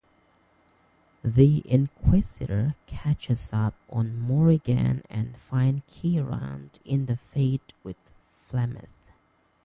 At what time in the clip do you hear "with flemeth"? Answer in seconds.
7.83-9.11